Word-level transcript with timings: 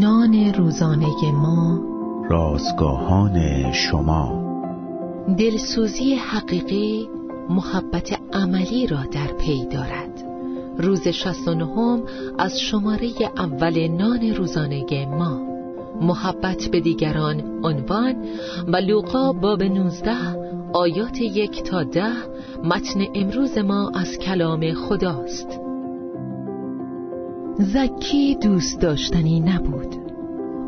نان 0.00 0.54
روزانه 0.54 1.32
ما. 1.32 1.80
رازگاهان 2.30 3.72
شما. 3.72 4.46
دلسوزی 5.38 6.14
حقیقی 6.14 7.08
محبت 7.50 8.20
عملی 8.32 8.86
را 8.86 9.02
در 9.12 9.26
پی 9.26 9.66
دارد. 9.66 10.24
روز 10.78 11.08
69 11.08 12.02
از 12.38 12.60
شماره 12.60 13.10
اول 13.36 13.88
نان 13.88 14.34
روزانه 14.36 15.06
ما. 15.06 15.40
محبت 16.00 16.68
به 16.72 16.80
دیگران 16.80 17.42
عنوان 17.64 18.14
و 18.68 18.76
لوقا 18.76 19.32
باب 19.32 19.62
19 19.62 20.12
آیات 20.72 21.20
یک 21.20 21.62
تا 21.62 21.82
ده 21.82 22.12
متن 22.64 23.04
امروز 23.14 23.58
ما 23.58 23.90
از 23.94 24.18
کلام 24.18 24.72
خداست. 24.72 25.65
زکی 27.58 28.34
دوست 28.42 28.80
داشتنی 28.80 29.40
نبود. 29.40 29.94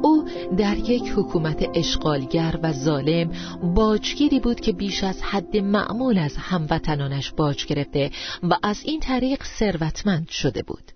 او 0.02 0.28
در 0.58 0.76
یک 0.76 1.12
حکومت 1.16 1.66
اشغالگر 1.74 2.58
و 2.62 2.72
ظالم 2.72 3.32
باجگیری 3.74 4.40
بود 4.40 4.60
که 4.60 4.72
بیش 4.72 5.04
از 5.04 5.22
حد 5.22 5.56
معمول 5.56 6.18
از 6.18 6.36
هموطنانش 6.36 7.32
باج 7.32 7.66
گرفته 7.66 8.10
و 8.42 8.54
از 8.62 8.82
این 8.84 9.00
طریق 9.00 9.44
ثروتمند 9.44 10.28
شده 10.28 10.62
بود. 10.62 10.92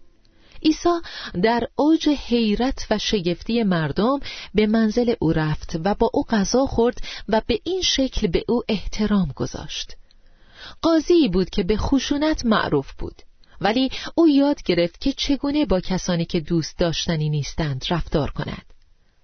عیسی 0.63 0.99
در 1.43 1.69
اوج 1.77 2.09
حیرت 2.09 2.87
و 2.91 2.99
شگفتی 2.99 3.63
مردم 3.63 4.21
به 4.55 4.67
منزل 4.67 5.15
او 5.21 5.33
رفت 5.33 5.77
و 5.85 5.95
با 5.95 6.11
او 6.15 6.23
غذا 6.23 6.67
خورد 6.67 6.99
و 7.29 7.43
به 7.47 7.61
این 7.65 7.83
شکل 7.83 8.27
به 8.27 8.45
او 8.49 8.63
احترام 8.69 9.33
گذاشت. 9.37 9.97
قاضی 10.83 11.29
بود 11.29 11.51
که 11.51 11.63
به 11.63 11.77
خشونت 11.77 12.47
معروف 12.47 12.93
بود. 12.93 13.23
ولی 13.63 13.91
او 14.15 14.29
یاد 14.29 14.63
گرفت 14.63 15.01
که 15.01 15.13
چگونه 15.13 15.65
با 15.65 15.81
کسانی 15.81 16.25
که 16.25 16.41
دوست 16.41 16.79
داشتنی 16.79 17.29
نیستند 17.31 17.85
رفتار 17.91 18.31
کند. 18.31 18.73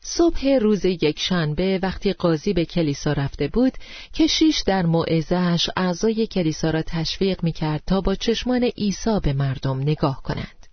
صبح 0.01 0.49
روز 0.49 0.85
یک 0.85 1.19
شنبه 1.19 1.79
وقتی 1.83 2.13
قاضی 2.13 2.53
به 2.53 2.65
کلیسا 2.65 3.13
رفته 3.13 3.49
بود 3.49 3.73
کشیش 4.15 4.63
در 4.67 4.87
موعظهش 4.87 5.71
اعضای 5.77 6.27
کلیسا 6.27 6.71
را 6.71 6.83
تشویق 6.83 7.45
می 7.45 7.53
کرد 7.53 7.83
تا 7.87 8.01
با 8.01 8.15
چشمان 8.15 8.65
عیسی 8.65 9.21
به 9.23 9.33
مردم 9.33 9.81
نگاه 9.81 10.23
کنند. 10.23 10.67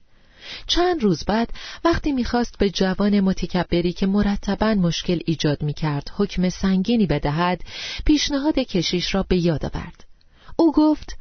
چند 0.67 1.03
روز 1.03 1.23
بعد 1.25 1.49
وقتی 1.85 2.11
می‌خواست 2.11 2.57
به 2.57 2.69
جوان 2.69 3.19
متکبری 3.19 3.93
که 3.93 4.05
مرتبا 4.05 4.73
مشکل 4.73 5.19
ایجاد 5.25 5.63
می 5.63 5.73
کرد 5.73 6.11
حکم 6.17 6.49
سنگینی 6.49 7.05
بدهد 7.05 7.61
پیشنهاد 8.05 8.59
کشیش 8.59 9.15
را 9.15 9.23
به 9.23 9.37
یاد 9.37 9.65
آورد. 9.65 10.05
او 10.55 10.71
گفت 10.71 11.17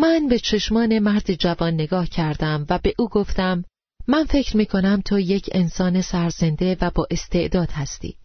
من 0.00 0.28
به 0.28 0.38
چشمان 0.38 0.98
مرد 0.98 1.34
جوان 1.34 1.74
نگاه 1.74 2.06
کردم 2.06 2.66
و 2.70 2.78
به 2.82 2.94
او 2.98 3.08
گفتم 3.08 3.64
من 4.08 4.24
فکر 4.24 4.56
می 4.56 4.66
کنم 4.66 5.02
تو 5.04 5.18
یک 5.18 5.50
انسان 5.52 6.00
سرزنده 6.00 6.76
و 6.80 6.90
با 6.94 7.06
استعداد 7.10 7.70
هستی. 7.70 8.16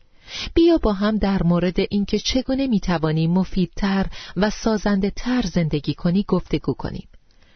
بیا 0.54 0.78
با 0.78 0.94
هم 0.94 1.18
در 1.18 1.44
مورد 1.44 1.76
اینکه 1.90 2.20
چگونه 2.20 2.68
می 2.68 2.80
توانی 2.80 3.28
مفیدتر 3.28 4.06
و 4.38 4.50
سازنده 4.50 5.10
تر 5.10 5.42
زندگی 5.42 5.94
کنی 5.94 6.26
گفتگو 6.28 6.74
کنیم. 6.74 7.08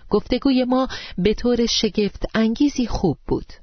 گفتگوی 0.10 0.64
ما 0.64 0.88
به 1.18 1.34
طور 1.34 1.66
شگفت 1.66 2.26
انگیزی 2.36 2.88
خوب 2.88 3.18
بود. 3.28 3.54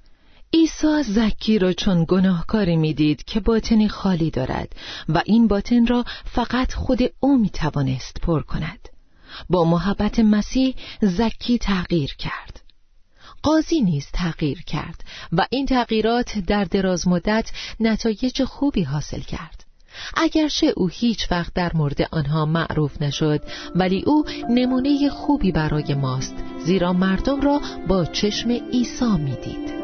عیسی 0.53 1.03
زکی 1.03 1.59
را 1.59 1.73
چون 1.73 2.05
گناهکاری 2.09 2.77
می‌دید 2.77 3.25
که 3.25 3.41
باطنی 3.41 3.89
خالی 3.89 4.31
دارد 4.31 4.77
و 5.09 5.23
این 5.27 5.49
باطن 5.49 5.87
را 5.87 6.05
فقط 6.25 6.73
خود 6.73 6.99
او 7.21 7.39
می 7.39 7.51
توانست 7.51 8.21
پر 8.21 8.43
کند. 8.43 8.94
با 9.51 9.65
محبت 9.65 10.19
مسیح 10.19 10.75
زکی 11.03 11.59
تغییر 11.59 12.15
کرد 12.19 12.61
قاضی 13.43 13.81
نیز 13.81 14.07
تغییر 14.13 14.63
کرد 14.63 15.05
و 15.33 15.47
این 15.51 15.67
تغییرات 15.67 16.39
در 16.39 16.65
دراز 16.65 17.09
مدت 17.09 17.51
نتایج 17.81 18.45
خوبی 18.45 18.83
حاصل 18.83 19.21
کرد 19.21 19.65
اگرچه 20.17 20.73
او 20.77 20.89
هیچ 20.89 21.33
وقت 21.33 21.55
در 21.55 21.71
مورد 21.75 22.03
آنها 22.11 22.47
معروف 22.47 23.03
نشد 23.03 23.41
ولی 23.75 24.03
او 24.07 24.25
نمونه 24.51 25.09
خوبی 25.09 25.53
برای 25.53 25.95
ماست 25.95 26.35
زیرا 26.65 26.93
مردم 26.93 27.41
را 27.41 27.61
با 27.89 28.05
چشم 28.05 28.51
عیسی 28.51 29.17
می‌دید. 29.19 29.84